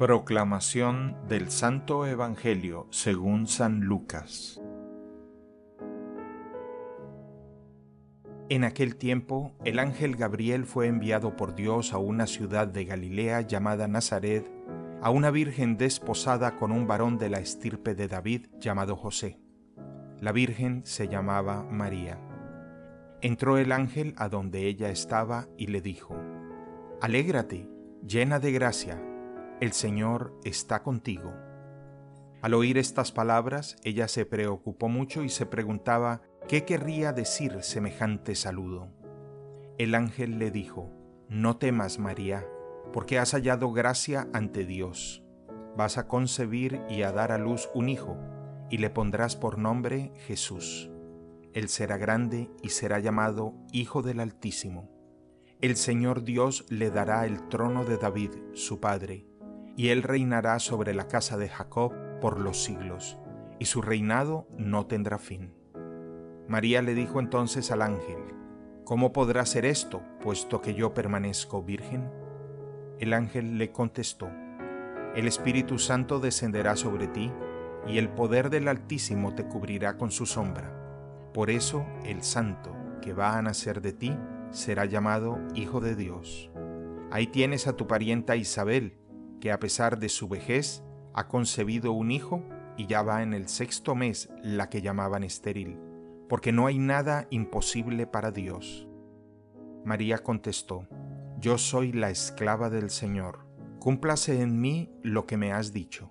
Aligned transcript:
Proclamación 0.00 1.14
del 1.28 1.50
Santo 1.50 2.06
Evangelio 2.06 2.86
según 2.88 3.46
San 3.46 3.80
Lucas 3.80 4.58
En 8.48 8.64
aquel 8.64 8.96
tiempo, 8.96 9.52
el 9.62 9.78
ángel 9.78 10.16
Gabriel 10.16 10.64
fue 10.64 10.86
enviado 10.86 11.36
por 11.36 11.54
Dios 11.54 11.92
a 11.92 11.98
una 11.98 12.26
ciudad 12.26 12.66
de 12.66 12.86
Galilea 12.86 13.42
llamada 13.42 13.88
Nazaret, 13.88 14.50
a 15.02 15.10
una 15.10 15.30
virgen 15.30 15.76
desposada 15.76 16.56
con 16.56 16.72
un 16.72 16.86
varón 16.86 17.18
de 17.18 17.28
la 17.28 17.40
estirpe 17.40 17.94
de 17.94 18.08
David 18.08 18.46
llamado 18.58 18.96
José. 18.96 19.38
La 20.18 20.32
virgen 20.32 20.80
se 20.86 21.08
llamaba 21.08 21.62
María. 21.62 22.18
Entró 23.20 23.58
el 23.58 23.70
ángel 23.70 24.14
a 24.16 24.30
donde 24.30 24.66
ella 24.66 24.88
estaba 24.88 25.46
y 25.58 25.66
le 25.66 25.82
dijo, 25.82 26.16
Alégrate, 27.02 27.68
llena 28.02 28.38
de 28.38 28.52
gracia 28.52 28.98
el 29.60 29.72
Señor 29.72 30.34
está 30.42 30.82
contigo. 30.82 31.34
Al 32.40 32.54
oír 32.54 32.78
estas 32.78 33.12
palabras, 33.12 33.76
ella 33.84 34.08
se 34.08 34.24
preocupó 34.24 34.88
mucho 34.88 35.22
y 35.22 35.28
se 35.28 35.44
preguntaba 35.44 36.22
qué 36.48 36.64
querría 36.64 37.12
decir 37.12 37.62
semejante 37.62 38.34
saludo. 38.34 38.88
El 39.76 39.94
ángel 39.94 40.38
le 40.38 40.50
dijo, 40.50 40.90
No 41.28 41.58
temas, 41.58 41.98
María, 41.98 42.46
porque 42.94 43.18
has 43.18 43.32
hallado 43.32 43.70
gracia 43.70 44.28
ante 44.32 44.64
Dios. 44.64 45.22
Vas 45.76 45.98
a 45.98 46.08
concebir 46.08 46.80
y 46.88 47.02
a 47.02 47.12
dar 47.12 47.30
a 47.30 47.36
luz 47.36 47.68
un 47.74 47.90
hijo, 47.90 48.16
y 48.70 48.78
le 48.78 48.88
pondrás 48.88 49.36
por 49.36 49.58
nombre 49.58 50.12
Jesús. 50.26 50.90
Él 51.52 51.68
será 51.68 51.98
grande 51.98 52.50
y 52.62 52.70
será 52.70 52.98
llamado 52.98 53.54
Hijo 53.72 54.00
del 54.00 54.20
Altísimo. 54.20 54.88
El 55.60 55.76
Señor 55.76 56.24
Dios 56.24 56.64
le 56.70 56.90
dará 56.90 57.26
el 57.26 57.48
trono 57.48 57.84
de 57.84 57.98
David, 57.98 58.30
su 58.54 58.80
padre, 58.80 59.29
y 59.80 59.88
él 59.88 60.02
reinará 60.02 60.58
sobre 60.58 60.92
la 60.92 61.08
casa 61.08 61.38
de 61.38 61.48
Jacob 61.48 61.94
por 62.20 62.38
los 62.38 62.62
siglos, 62.62 63.16
y 63.58 63.64
su 63.64 63.80
reinado 63.80 64.46
no 64.58 64.84
tendrá 64.84 65.16
fin. 65.16 65.54
María 66.48 66.82
le 66.82 66.92
dijo 66.92 67.18
entonces 67.18 67.70
al 67.70 67.80
ángel, 67.80 68.18
¿Cómo 68.84 69.14
podrá 69.14 69.46
ser 69.46 69.64
esto, 69.64 70.02
puesto 70.20 70.60
que 70.60 70.74
yo 70.74 70.92
permanezco 70.92 71.62
virgen? 71.62 72.10
El 72.98 73.14
ángel 73.14 73.56
le 73.56 73.72
contestó, 73.72 74.28
El 75.16 75.26
Espíritu 75.26 75.78
Santo 75.78 76.20
descenderá 76.20 76.76
sobre 76.76 77.06
ti, 77.06 77.32
y 77.86 77.96
el 77.96 78.10
poder 78.10 78.50
del 78.50 78.68
Altísimo 78.68 79.34
te 79.34 79.46
cubrirá 79.46 79.96
con 79.96 80.10
su 80.10 80.26
sombra. 80.26 81.30
Por 81.32 81.48
eso 81.48 81.86
el 82.04 82.22
Santo 82.22 82.76
que 83.00 83.14
va 83.14 83.38
a 83.38 83.40
nacer 83.40 83.80
de 83.80 83.94
ti 83.94 84.14
será 84.50 84.84
llamado 84.84 85.38
Hijo 85.54 85.80
de 85.80 85.96
Dios. 85.96 86.50
Ahí 87.10 87.28
tienes 87.28 87.66
a 87.66 87.78
tu 87.78 87.86
parienta 87.86 88.36
Isabel, 88.36 88.99
que 89.40 89.50
a 89.52 89.58
pesar 89.58 89.98
de 89.98 90.08
su 90.08 90.28
vejez 90.28 90.84
ha 91.14 91.26
concebido 91.28 91.92
un 91.92 92.10
hijo 92.10 92.42
y 92.76 92.86
ya 92.86 93.02
va 93.02 93.22
en 93.22 93.34
el 93.34 93.48
sexto 93.48 93.94
mes 93.94 94.30
la 94.42 94.70
que 94.70 94.82
llamaban 94.82 95.24
estéril, 95.24 95.78
porque 96.28 96.52
no 96.52 96.66
hay 96.66 96.78
nada 96.78 97.26
imposible 97.30 98.06
para 98.06 98.30
Dios. 98.30 98.86
María 99.84 100.18
contestó, 100.18 100.86
Yo 101.38 101.58
soy 101.58 101.92
la 101.92 102.10
esclava 102.10 102.70
del 102.70 102.90
Señor, 102.90 103.46
cúmplase 103.78 104.40
en 104.40 104.60
mí 104.60 104.92
lo 105.02 105.26
que 105.26 105.36
me 105.36 105.52
has 105.52 105.72
dicho. 105.72 106.10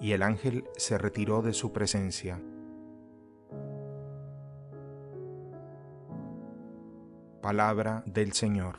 Y 0.00 0.12
el 0.12 0.22
ángel 0.22 0.64
se 0.76 0.96
retiró 0.96 1.42
de 1.42 1.52
su 1.52 1.72
presencia. 1.72 2.40
Palabra 7.42 8.02
del 8.06 8.32
Señor. 8.32 8.78